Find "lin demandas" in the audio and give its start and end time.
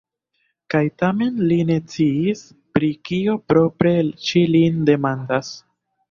4.55-5.53